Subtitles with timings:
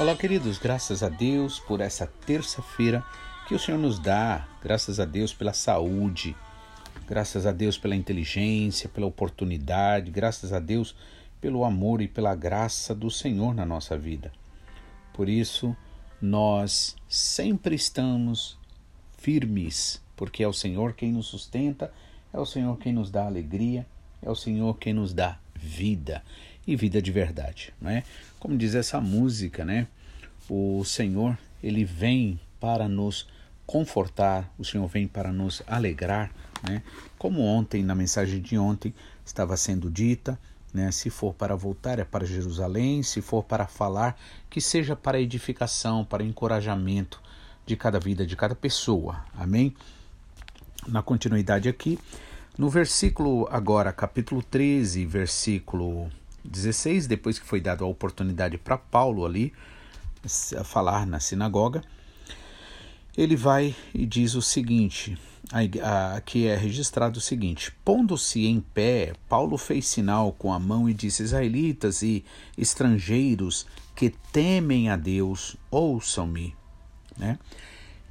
[0.00, 3.04] Olá, queridos, graças a Deus por essa terça-feira
[3.46, 6.34] que o Senhor nos dá, graças a Deus pela saúde,
[7.06, 10.96] graças a Deus pela inteligência, pela oportunidade, graças a Deus
[11.38, 14.32] pelo amor e pela graça do Senhor na nossa vida.
[15.12, 15.76] Por isso,
[16.18, 18.58] nós sempre estamos
[19.18, 21.92] firmes, porque é o Senhor quem nos sustenta,
[22.32, 23.86] é o Senhor quem nos dá alegria,
[24.22, 26.24] é o Senhor quem nos dá vida
[26.66, 28.02] e vida de verdade, não é?
[28.40, 29.86] Como diz essa música, né?
[30.48, 33.28] O Senhor, ele vem para nos
[33.66, 36.32] confortar, o Senhor vem para nos alegrar,
[36.66, 36.82] né?
[37.18, 40.40] Como ontem, na mensagem de ontem, estava sendo dita,
[40.72, 40.90] né?
[40.90, 44.18] Se for para voltar, é para Jerusalém, se for para falar,
[44.48, 47.20] que seja para edificação, para encorajamento
[47.66, 49.22] de cada vida, de cada pessoa.
[49.34, 49.74] Amém?
[50.88, 51.98] Na continuidade aqui,
[52.56, 56.10] no versículo agora, capítulo 13, versículo
[56.44, 59.52] 16, depois que foi dada a oportunidade para Paulo ali
[60.64, 61.82] falar na sinagoga,
[63.16, 65.18] ele vai e diz o seguinte:
[66.16, 70.94] aqui é registrado o seguinte: Pondo-se em pé, Paulo fez sinal com a mão e
[70.94, 72.24] disse: Israelitas e
[72.56, 76.54] estrangeiros que temem a Deus, ouçam-me.
[77.16, 77.38] Né?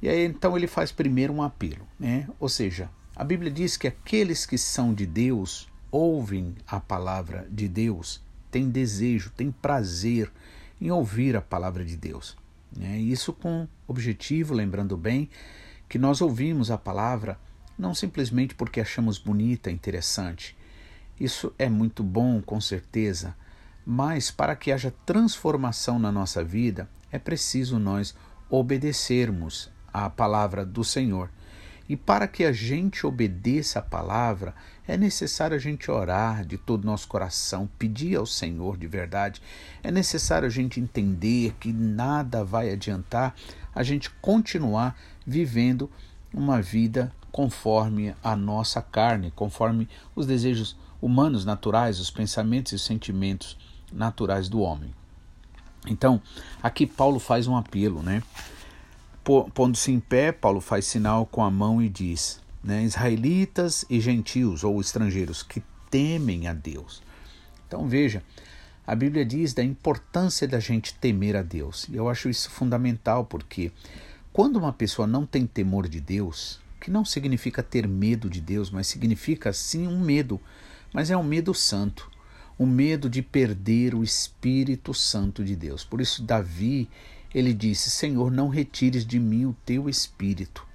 [0.02, 2.28] E aí então ele faz primeiro um apelo, né?
[2.38, 7.68] Ou seja, a Bíblia diz que aqueles que são de Deus ouvem a palavra de
[7.68, 10.30] Deus, têm desejo, têm prazer
[10.80, 12.36] em ouvir a palavra de Deus.
[12.76, 12.98] Né?
[12.98, 15.28] Isso com objetivo, lembrando bem,
[15.88, 17.38] que nós ouvimos a palavra
[17.76, 20.56] não simplesmente porque achamos bonita, interessante.
[21.18, 23.34] Isso é muito bom, com certeza,
[23.84, 28.14] mas para que haja transformação na nossa vida, é preciso nós
[28.48, 31.30] obedecermos à palavra do Senhor.
[31.88, 34.54] E para que a gente obedeça a palavra,
[34.90, 39.40] é necessário a gente orar de todo o nosso coração, pedir ao Senhor de verdade.
[39.84, 43.36] É necessário a gente entender que nada vai adiantar
[43.72, 45.88] a gente continuar vivendo
[46.34, 52.84] uma vida conforme a nossa carne, conforme os desejos humanos naturais, os pensamentos e os
[52.84, 53.56] sentimentos
[53.92, 54.92] naturais do homem.
[55.86, 56.20] Então,
[56.60, 58.24] aqui Paulo faz um apelo, né?
[59.54, 64.64] Pondo-se em pé, Paulo faz sinal com a mão e diz: né, Israelitas e gentios
[64.64, 67.02] ou estrangeiros que temem a Deus.
[67.66, 68.22] Então veja,
[68.86, 71.86] a Bíblia diz da importância da gente temer a Deus.
[71.88, 73.72] E eu acho isso fundamental porque
[74.32, 78.70] quando uma pessoa não tem temor de Deus, que não significa ter medo de Deus,
[78.70, 80.40] mas significa sim um medo,
[80.92, 82.10] mas é um medo santo,
[82.58, 85.84] um medo de perder o Espírito Santo de Deus.
[85.84, 86.88] Por isso Davi
[87.34, 90.66] ele disse: Senhor, não retires de mim o teu espírito.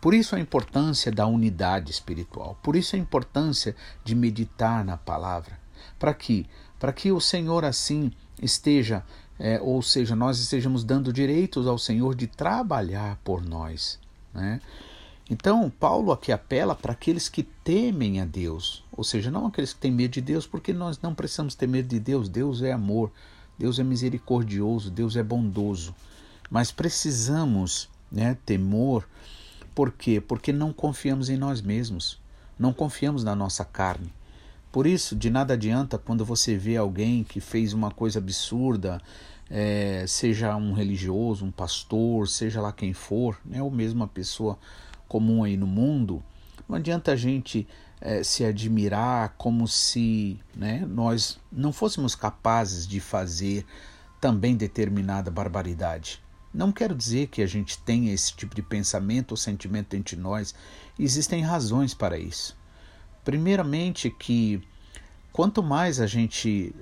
[0.00, 5.58] Por isso a importância da unidade espiritual, por isso a importância de meditar na palavra,
[5.98, 6.46] para que,
[6.78, 9.04] para que o Senhor assim esteja,
[9.38, 13.98] é, ou seja, nós estejamos dando direitos ao Senhor de trabalhar por nós,
[14.32, 14.60] né?
[15.28, 19.78] Então, Paulo aqui apela para aqueles que temem a Deus, ou seja, não aqueles que
[19.78, 23.12] têm medo de Deus, porque nós não precisamos ter medo de Deus, Deus é amor,
[23.56, 25.94] Deus é misericordioso, Deus é bondoso.
[26.50, 29.06] Mas precisamos né, temor,
[29.74, 30.20] por quê?
[30.20, 32.20] Porque não confiamos em nós mesmos,
[32.58, 34.12] não confiamos na nossa carne.
[34.72, 39.00] Por isso, de nada adianta quando você vê alguém que fez uma coisa absurda,
[39.50, 44.56] é, seja um religioso, um pastor, seja lá quem for, né, ou mesmo uma pessoa
[45.08, 46.22] comum aí no mundo,
[46.68, 47.66] não adianta a gente
[48.00, 53.66] é, se admirar como se né, nós não fôssemos capazes de fazer
[54.20, 56.22] também determinada barbaridade.
[56.52, 60.54] Não quero dizer que a gente tenha esse tipo de pensamento ou sentimento entre nós,
[60.98, 62.56] existem razões para isso.
[63.24, 64.60] Primeiramente, que
[65.32, 66.74] quanto mais a gente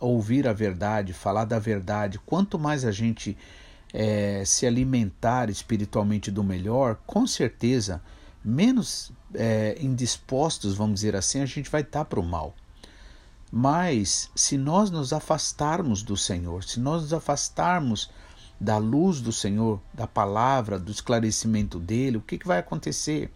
[0.00, 3.36] ouvir a verdade, falar da verdade, quanto mais a gente
[3.92, 8.00] é, se alimentar espiritualmente do melhor, com certeza
[8.44, 12.54] menos é, indispostos, vamos dizer assim, a gente vai estar para o mal.
[13.50, 18.10] Mas se nós nos afastarmos do Senhor, se nós nos afastarmos
[18.58, 23.30] da luz do Senhor, da palavra, do esclarecimento dele, o que, que vai acontecer?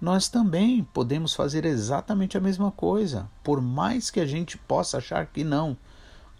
[0.00, 5.26] Nós também podemos fazer exatamente a mesma coisa, por mais que a gente possa achar
[5.26, 5.76] que não.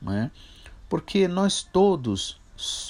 [0.01, 0.31] né?
[0.89, 2.41] Porque nós todos,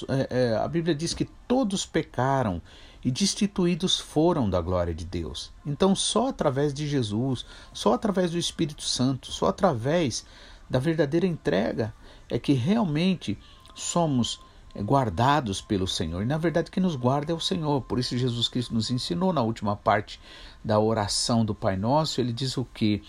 [0.09, 2.61] é, é, a Bíblia diz que todos pecaram
[3.05, 5.51] e destituídos foram da glória de Deus.
[5.65, 10.25] Então, só através de Jesus, só através do Espírito Santo, só através
[10.69, 11.93] da verdadeira entrega
[12.29, 13.37] é que realmente
[13.75, 14.39] somos
[14.81, 16.21] guardados pelo Senhor.
[16.21, 17.81] E na verdade, quem nos guarda é o Senhor.
[17.81, 20.19] Por isso, Jesus Cristo nos ensinou na última parte
[20.63, 23.03] da oração do Pai Nosso: Ele diz o que?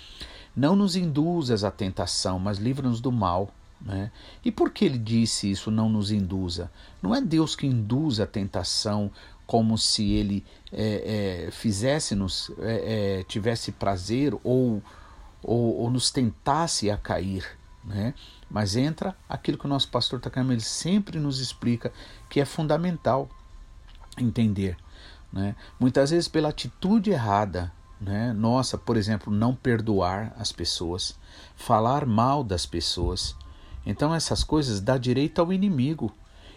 [0.57, 3.51] Não nos induzas à tentação, mas livra-nos do mal.
[3.81, 4.11] Né?
[4.45, 6.71] E por que ele disse isso, não nos induza?
[7.03, 9.11] Não é Deus que induz a tentação
[9.47, 14.83] como se ele é, é, fizesse-nos, é, é tivesse prazer ou,
[15.43, 17.45] ou, ou, nos tentasse a cair.
[17.85, 18.15] Né?
[18.51, 21.93] Mas entra aquilo que o nosso pastor Takayama ele sempre nos explica,
[22.31, 23.29] que é fundamental
[24.19, 24.77] entender.
[25.33, 25.55] Né?
[25.79, 28.33] Muitas vezes pela atitude errada, né?
[28.33, 31.19] nossa, por exemplo, não perdoar as pessoas,
[31.57, 33.37] falar mal das pessoas,
[33.85, 36.13] então essas coisas dá direito ao inimigo.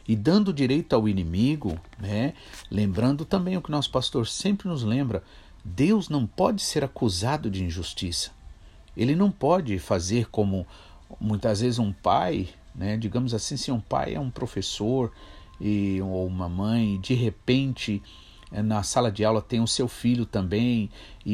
[0.07, 2.33] E dando direito ao inimigo, né,
[2.71, 5.21] lembrando também o que nosso pastor sempre nos lembra,
[5.65, 8.31] Deus não pode ser acusado de injustiça.
[8.95, 10.65] Ele não pode fazer como
[11.19, 15.11] muitas vezes um pai, né, digamos assim, se um pai é um professor
[15.59, 18.01] e, ou uma mãe, de repente
[18.51, 20.89] eh, na sala de aula tem o seu filho também
[21.25, 21.33] e,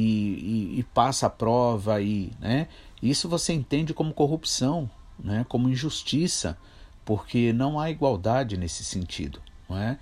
[0.75, 2.67] e, e passa a prova e né,
[3.01, 4.89] isso você entende como corrupção
[5.21, 6.57] né, como injustiça,
[7.05, 9.41] porque não há igualdade nesse sentido.
[9.69, 9.97] Não é?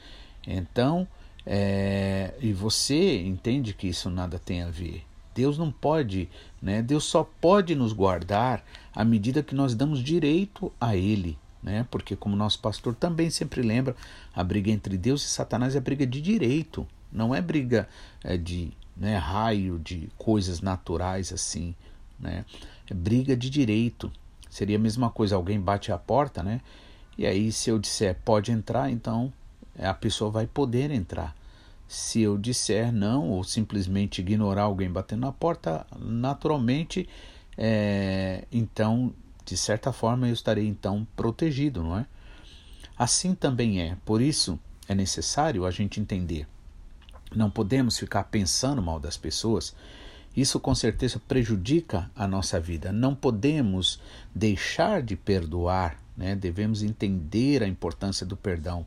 [0.46, 1.08] Então,
[1.46, 5.04] é, e você entende que isso nada tem a ver.
[5.34, 6.30] Deus não pode,
[6.62, 6.82] né?
[6.82, 8.64] Deus só pode nos guardar
[8.94, 11.86] à medida que nós damos direito a Ele, né?
[11.90, 13.96] Porque como nosso pastor também sempre lembra,
[14.34, 17.88] a briga entre Deus e Satanás é briga de direito, não é briga
[18.24, 21.76] é, de né, raio de coisas naturais assim,
[22.20, 22.46] né?
[22.90, 24.12] É briga de direito.
[24.50, 26.60] Seria a mesma coisa, alguém bate a porta, né?
[27.18, 29.32] E aí, se eu disser pode entrar, então
[29.78, 31.36] a pessoa vai poder entrar.
[31.92, 37.06] Se eu disser não, ou simplesmente ignorar alguém batendo na porta, naturalmente,
[37.58, 42.06] é, então, de certa forma, eu estarei então protegido, não é?
[42.98, 43.98] Assim também é.
[44.06, 44.58] Por isso,
[44.88, 46.48] é necessário a gente entender.
[47.36, 49.76] Não podemos ficar pensando mal das pessoas
[50.36, 52.92] isso com certeza prejudica a nossa vida.
[52.92, 54.00] Não podemos
[54.34, 56.36] deixar de perdoar, né?
[56.36, 58.86] devemos entender a importância do perdão.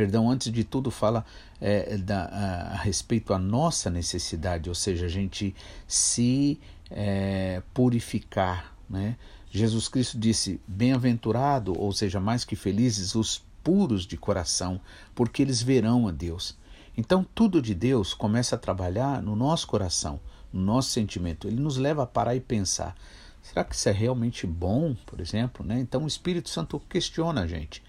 [0.00, 1.26] Perdão, antes de tudo, fala
[1.60, 5.54] é, da, a, a, respeito à nossa necessidade, ou seja, a gente
[5.86, 6.58] se
[6.90, 8.74] é, purificar.
[8.88, 9.14] Né?
[9.50, 14.80] Jesus Cristo disse: Bem-aventurado, ou seja, mais que felizes, os puros de coração,
[15.14, 16.56] porque eles verão a Deus.
[16.96, 20.18] Então, tudo de Deus começa a trabalhar no nosso coração
[20.50, 21.46] no nosso sentimento.
[21.46, 22.96] Ele nos leva a parar e pensar:
[23.42, 25.62] será que isso é realmente bom, por exemplo?
[25.62, 25.78] Né?
[25.78, 27.82] Então o Espírito Santo questiona a gente.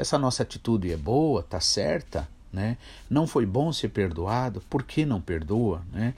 [0.00, 2.26] Essa nossa atitude é boa, está certa?
[2.50, 2.78] Né?
[3.08, 4.62] Não foi bom ser perdoado?
[4.70, 5.82] Por que não perdoa?
[5.92, 6.14] Né?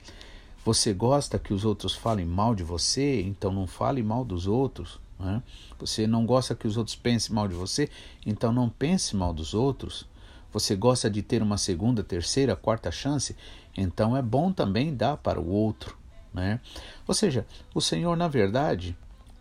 [0.63, 3.21] Você gosta que os outros falem mal de você?
[3.21, 5.01] Então não fale mal dos outros.
[5.19, 5.43] Né?
[5.77, 7.89] Você não gosta que os outros pensem mal de você?
[8.25, 10.07] Então não pense mal dos outros.
[10.53, 13.35] Você gosta de ter uma segunda, terceira, quarta chance?
[13.75, 15.97] Então é bom também dar para o outro.
[16.33, 16.61] Né?
[17.05, 17.45] Ou seja,
[17.75, 18.95] o Senhor, na verdade,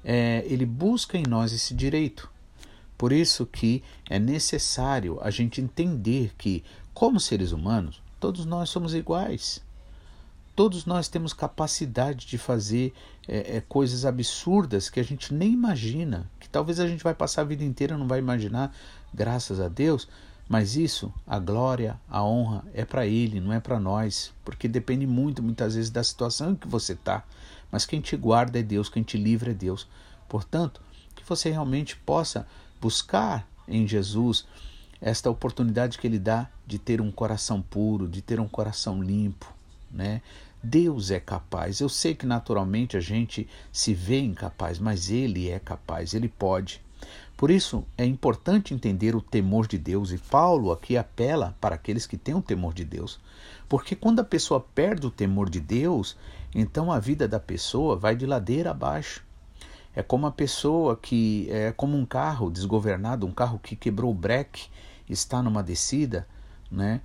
[0.05, 2.32] é, ele busca em nós esse direito.
[3.03, 6.63] Por isso que é necessário a gente entender que,
[6.95, 9.61] como seres humanos, todos nós somos iguais.
[10.55, 12.95] Todos nós temos capacidade de fazer
[13.27, 17.43] é, é, coisas absurdas que a gente nem imagina, que talvez a gente vai passar
[17.43, 18.73] a vida inteira não vai imaginar,
[19.13, 20.07] graças a Deus,
[20.49, 25.09] mas isso, a glória, a honra é para Ele, não é para nós, porque depende
[25.09, 27.25] muito, muitas vezes, da situação em que você está.
[27.69, 29.89] Mas quem te guarda é Deus, quem te livra é Deus.
[30.29, 30.81] Portanto,
[31.17, 32.47] que você realmente possa
[32.83, 34.45] buscar em Jesus
[35.01, 39.47] esta oportunidade que Ele dá de ter um coração puro, de ter um coração limpo,
[39.91, 40.21] né?
[40.63, 41.81] Deus é capaz.
[41.81, 46.81] Eu sei que naturalmente a gente se vê incapaz, mas Ele é capaz, Ele pode.
[47.37, 52.07] Por isso é importante entender o temor de Deus, e Paulo aqui apela para aqueles
[52.07, 53.21] que têm o temor de Deus.
[53.69, 56.17] Porque quando a pessoa perde o temor de Deus,
[56.55, 59.25] então a vida da pessoa vai de ladeira abaixo.
[59.95, 64.15] É como a pessoa que é como um carro desgovernado, um carro que quebrou o
[64.15, 64.69] breque,
[65.09, 66.27] está numa descida,
[66.71, 67.01] né?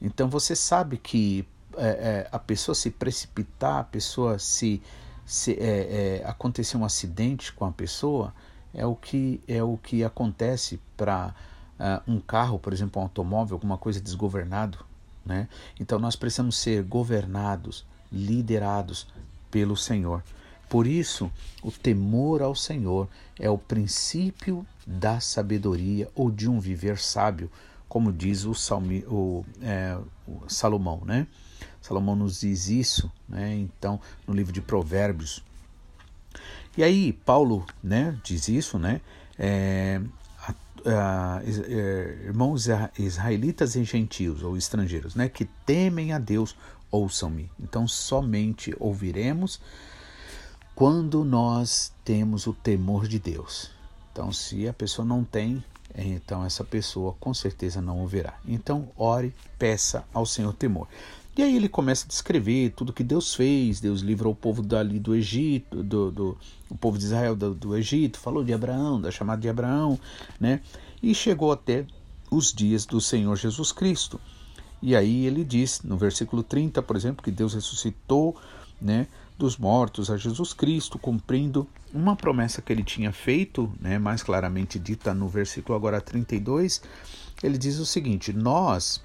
[0.00, 1.46] Então você sabe que
[1.76, 4.82] é, é, a pessoa se precipitar, a pessoa se,
[5.24, 8.34] se é, é acontecer um acidente com a pessoa,
[8.74, 11.34] é o que é o que acontece para
[11.78, 14.78] uh, um carro, por exemplo, um automóvel, alguma coisa desgovernado,
[15.24, 15.48] né?
[15.78, 19.06] Então nós precisamos ser governados, liderados
[19.50, 20.22] pelo Senhor.
[20.72, 21.30] Por isso,
[21.62, 23.06] o temor ao Senhor
[23.38, 27.50] é o princípio da sabedoria ou de um viver sábio,
[27.86, 31.26] como diz o, Salmi, o, é, o Salomão, né?
[31.82, 33.54] Salomão nos diz isso, né?
[33.54, 35.44] Então, no livro de Provérbios.
[36.74, 39.02] E aí, Paulo, né, diz isso, né?
[39.38, 40.00] É,
[40.38, 40.54] a,
[40.86, 42.66] a, é, irmãos
[42.98, 46.56] israelitas e gentios ou estrangeiros, né, que temem a Deus,
[46.90, 47.50] ouçam-me.
[47.60, 49.60] Então, somente ouviremos
[50.74, 53.70] quando nós temos o temor de Deus.
[54.10, 55.62] Então, se a pessoa não tem,
[55.94, 58.34] então essa pessoa com certeza não ouvirá.
[58.46, 60.88] Então, ore, peça ao Senhor temor.
[61.34, 63.80] E aí ele começa a descrever tudo que Deus fez.
[63.80, 66.38] Deus livrou o povo dali do Egito, do, do
[66.68, 69.98] o povo de Israel do, do, Egito, falou de Abraão, da chamada de Abraão,
[70.38, 70.60] né?
[71.02, 71.86] E chegou até
[72.30, 74.20] os dias do Senhor Jesus Cristo.
[74.82, 78.36] E aí ele diz, no versículo 30, por exemplo, que Deus ressuscitou,
[78.80, 79.06] né?
[79.42, 84.78] Dos mortos a Jesus Cristo, cumprindo uma promessa que ele tinha feito, né, mais claramente
[84.78, 86.80] dita no versículo agora 32,
[87.42, 89.02] ele diz o seguinte: Nós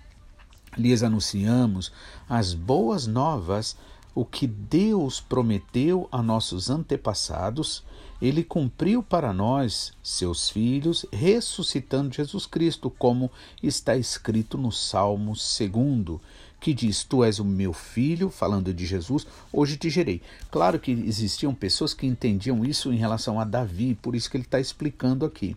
[0.77, 1.91] lhes anunciamos
[2.29, 3.75] as boas novas,
[4.13, 7.83] o que Deus prometeu a nossos antepassados,
[8.21, 13.31] ele cumpriu para nós, seus filhos, ressuscitando Jesus Cristo, como
[13.63, 16.21] está escrito no Salmo 2
[16.59, 20.21] que diz: Tu és o meu filho, falando de Jesus, hoje te gerei.
[20.51, 24.43] Claro que existiam pessoas que entendiam isso em relação a Davi, por isso que ele
[24.43, 25.55] está explicando aqui.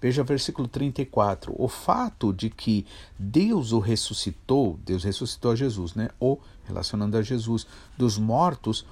[0.00, 1.54] Veja versículo 34.
[1.56, 2.84] O fato de que
[3.18, 6.10] Deus o ressuscitou, Deus ressuscitou a Jesus, né?
[6.20, 7.66] Ou relacionando a Jesus,
[7.96, 8.84] dos mortos,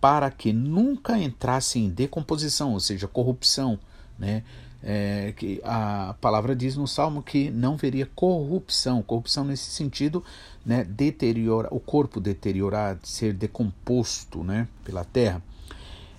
[0.00, 3.78] para que nunca entrasse em decomposição, ou seja, corrupção,
[4.18, 4.42] né?
[4.82, 10.24] É, que a palavra diz no Salmo que não veria corrupção, corrupção nesse sentido,
[10.64, 15.42] né, deteriora, o corpo deteriorar, ser decomposto, né, pela terra.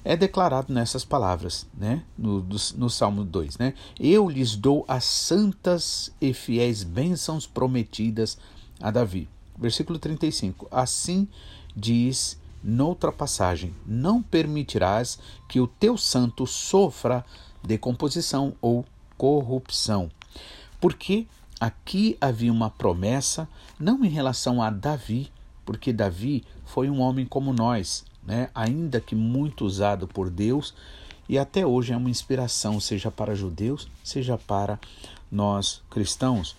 [0.06, 5.04] É declarado nessas palavras, né, no, do, no Salmo 2, né, eu lhes dou as
[5.04, 8.38] santas e fiéis bênçãos prometidas
[8.82, 9.30] a Davi.
[9.58, 10.68] Versículo 35.
[10.72, 11.28] Assim
[11.76, 17.24] diz noutra passagem: Não permitirás que o teu santo sofra
[17.64, 18.86] decomposição ou
[19.18, 20.12] corrupção.
[20.80, 21.26] Porque
[21.60, 23.48] aqui havia uma promessa,
[23.80, 25.32] não em relação a Davi,
[25.66, 28.50] porque Davi foi um homem como nós, né?
[28.54, 30.74] ainda que muito usado por Deus,
[31.28, 34.78] e até hoje é uma inspiração, seja para judeus, seja para
[35.32, 36.56] nós cristãos.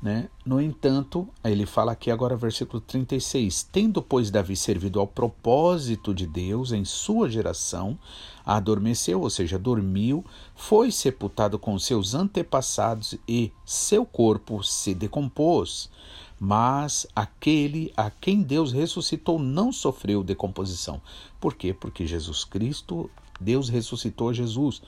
[0.00, 0.28] Né?
[0.46, 6.24] No entanto, ele fala aqui agora, versículo 36: Tendo, pois, Davi servido ao propósito de
[6.24, 7.98] Deus em sua geração,
[8.46, 10.24] adormeceu, ou seja, dormiu,
[10.54, 15.90] foi sepultado com seus antepassados e seu corpo se decompôs.
[16.38, 21.02] Mas aquele a quem Deus ressuscitou não sofreu decomposição.
[21.40, 21.74] Por quê?
[21.74, 24.80] Porque Jesus Cristo, Deus ressuscitou Jesus.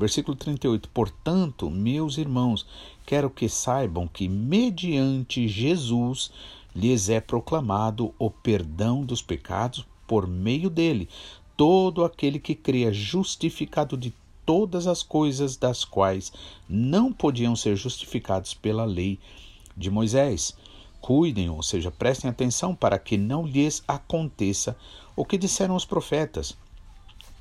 [0.00, 2.66] Versículo 38: Portanto, meus irmãos,
[3.04, 6.30] quero que saibam que, mediante Jesus,
[6.74, 11.06] lhes é proclamado o perdão dos pecados por meio dele.
[11.54, 14.14] Todo aquele que crê é justificado de
[14.46, 16.32] todas as coisas das quais
[16.66, 19.18] não podiam ser justificados pela lei
[19.76, 20.56] de Moisés.
[20.98, 24.74] Cuidem, ou seja, prestem atenção para que não lhes aconteça
[25.14, 26.56] o que disseram os profetas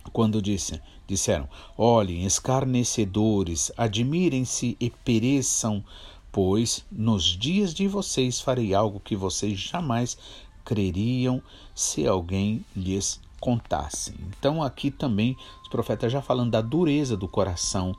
[0.09, 1.47] quando disse, disseram:
[1.77, 5.83] Olhem, escarnecedores, admirem-se e pereçam,
[6.31, 10.17] pois nos dias de vocês farei algo que vocês jamais
[10.63, 11.41] creriam
[11.73, 14.13] se alguém lhes contasse.
[14.27, 17.95] Então, aqui também os profetas já falando da dureza do coração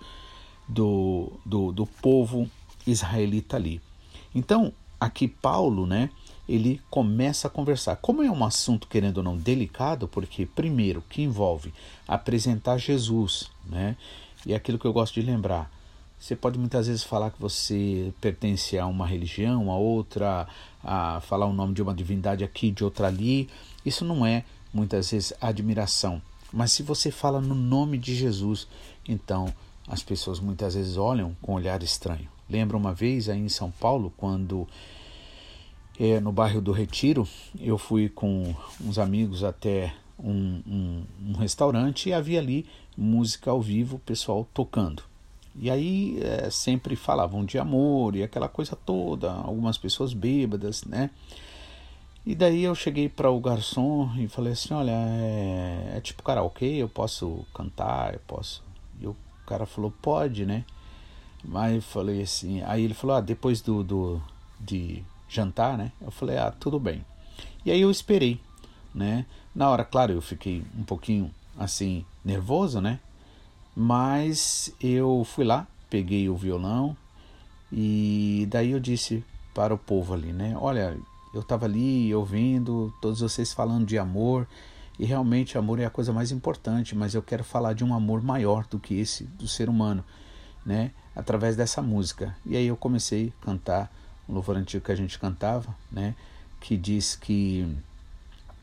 [0.69, 2.49] do, do, do povo
[2.87, 3.81] israelita ali.
[4.35, 6.11] Então, aqui Paulo, né?
[6.51, 7.97] Ele começa a conversar.
[7.97, 11.73] Como é um assunto, querendo ou não, delicado, porque, primeiro, que envolve
[12.09, 13.97] apresentar Jesus, né?
[14.45, 15.71] E é aquilo que eu gosto de lembrar.
[16.19, 20.49] Você pode muitas vezes falar que você pertence a uma religião, a outra,
[20.83, 23.49] a falar o nome de uma divindade aqui, de outra ali.
[23.87, 26.21] Isso não é, muitas vezes, admiração.
[26.53, 28.67] Mas se você fala no nome de Jesus,
[29.07, 29.47] então
[29.87, 32.29] as pessoas muitas vezes olham com um olhar estranho.
[32.49, 34.67] Lembra uma vez aí em São Paulo, quando
[35.99, 37.27] é, no bairro do Retiro,
[37.59, 42.67] eu fui com uns amigos até um, um, um restaurante e havia ali
[42.97, 45.03] música ao vivo, pessoal tocando.
[45.57, 51.11] E aí é, sempre falavam de amor e aquela coisa toda, algumas pessoas bêbadas, né?
[52.25, 56.67] E daí eu cheguei para o garçom e falei assim, olha, é, é tipo karaokê,
[56.67, 58.63] eu posso cantar, eu posso.
[59.01, 59.17] E o
[59.47, 60.65] cara falou, pode, né?
[61.43, 64.23] Mas eu falei assim, aí ele falou, ah, depois do, do
[64.61, 65.93] de jantar, né?
[66.01, 67.05] Eu falei, ah, tudo bem.
[67.65, 68.41] E aí eu esperei,
[68.95, 69.25] né?
[69.55, 72.99] Na hora, claro, eu fiquei um pouquinho assim, nervoso, né?
[73.75, 76.97] Mas eu fui lá, peguei o violão
[77.73, 80.57] E daí eu disse para o povo ali, né?
[80.61, 80.97] Olha,
[81.33, 84.47] eu estava ali ouvindo todos vocês falando de amor
[84.99, 88.23] e realmente amor é a coisa mais importante, mas eu quero falar de um amor
[88.23, 90.05] maior do que esse do ser humano,
[90.67, 90.91] né?
[91.15, 92.37] Através dessa música.
[92.45, 93.93] E aí eu comecei a cantar
[94.31, 96.15] um louvor antigo que a gente cantava, né?
[96.61, 97.77] Que diz que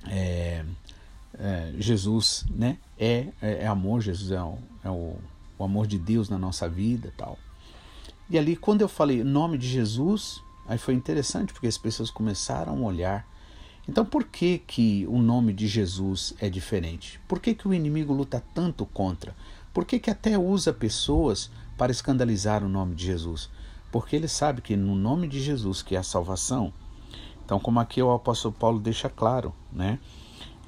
[0.07, 0.63] é,
[1.37, 2.77] é, Jesus, né?
[2.97, 5.15] É, é, é, amor, Jesus é, o, é o,
[5.57, 7.37] o amor de Deus na nossa vida, tal.
[8.29, 12.73] E ali quando eu falei nome de Jesus, aí foi interessante porque as pessoas começaram
[12.77, 13.27] a olhar
[13.87, 17.19] então, por que, que o nome de Jesus é diferente?
[17.25, 19.33] Por que, que o inimigo luta tanto contra?
[19.73, 23.49] Por que, que até usa pessoas para escandalizar o nome de Jesus?
[23.91, 26.73] Porque ele sabe que no nome de Jesus, que é a salvação,
[27.45, 29.99] então, como aqui o apóstolo Paulo deixa claro, né?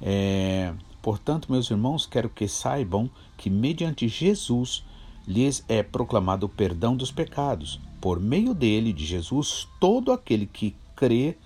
[0.00, 0.72] É,
[1.02, 4.84] Portanto, meus irmãos, quero que saibam que, mediante Jesus,
[5.26, 7.80] lhes é proclamado o perdão dos pecados.
[8.00, 11.36] Por meio dele, de Jesus, todo aquele que crê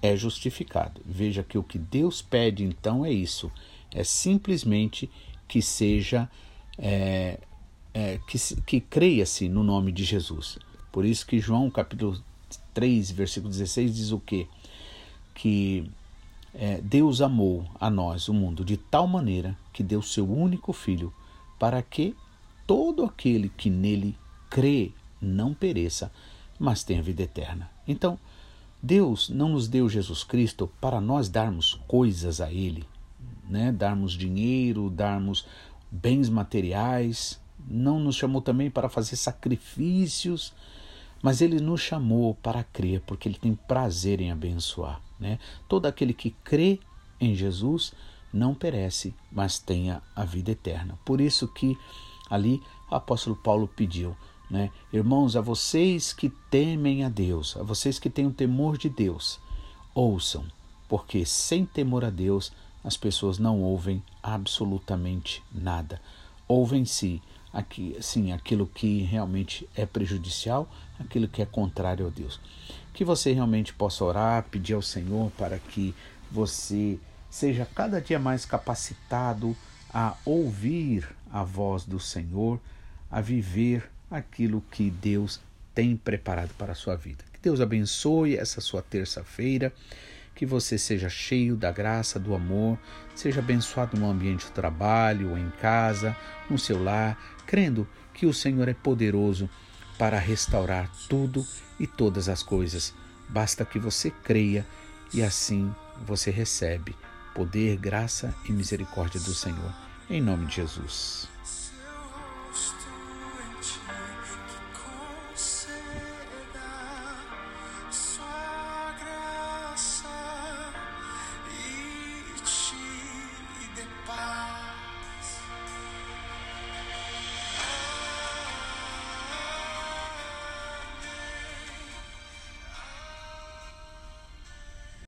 [0.00, 1.00] é justificado.
[1.04, 3.50] Veja que o que Deus pede então é isso:
[3.92, 5.10] é simplesmente
[5.48, 6.30] que seja,
[6.78, 7.40] é,
[7.92, 10.56] é, que, que creia-se no nome de Jesus.
[10.92, 12.20] Por isso que João capítulo
[12.74, 14.46] 3, versículo 16 diz o quê?
[15.34, 15.90] Que
[16.54, 21.12] é, Deus amou a nós, o mundo, de tal maneira que deu seu único filho,
[21.58, 22.16] para que
[22.66, 24.16] todo aquele que nele
[24.48, 26.10] crê não pereça,
[26.58, 27.70] mas tenha vida eterna.
[27.86, 28.18] Então,
[28.82, 32.84] Deus não nos deu Jesus Cristo para nós darmos coisas a Ele,
[33.48, 33.70] né?
[33.70, 35.46] darmos dinheiro, darmos
[35.90, 37.38] bens materiais.
[37.68, 40.52] Não nos chamou também para fazer sacrifícios,
[41.22, 45.00] mas Ele nos chamou para crer, porque Ele tem prazer em abençoar.
[45.18, 45.38] Né?
[45.68, 46.78] Todo aquele que crê
[47.20, 47.92] em Jesus
[48.32, 50.98] não perece, mas tenha a vida eterna.
[51.04, 51.76] Por isso que
[52.28, 54.16] ali o apóstolo Paulo pediu
[54.50, 54.70] né?
[54.92, 59.38] Irmãos, a vocês que temem a Deus, a vocês que têm o temor de Deus,
[59.94, 60.44] ouçam,
[60.88, 62.52] porque sem temor a Deus
[62.82, 66.02] as pessoas não ouvem absolutamente nada.
[66.48, 72.40] Ouvem-se aqui, sim, aquilo que realmente é prejudicial, aquilo que é contrário a Deus.
[72.92, 75.94] Que você realmente possa orar, pedir ao Senhor para que
[76.30, 79.56] você seja cada dia mais capacitado
[79.92, 82.60] a ouvir a voz do Senhor,
[83.10, 85.40] a viver aquilo que Deus
[85.74, 87.24] tem preparado para a sua vida.
[87.32, 89.72] Que Deus abençoe essa sua terça-feira,
[90.34, 92.78] que você seja cheio da graça, do amor,
[93.14, 96.16] seja abençoado no ambiente de trabalho, em casa,
[96.48, 97.18] no seu lar,
[97.50, 97.84] crendo
[98.14, 99.50] que o Senhor é poderoso
[99.98, 101.44] para restaurar tudo
[101.80, 102.94] e todas as coisas.
[103.28, 104.64] Basta que você creia
[105.12, 105.74] e assim
[106.06, 106.94] você recebe
[107.34, 109.74] poder, graça e misericórdia do Senhor.
[110.08, 111.28] Em nome de Jesus.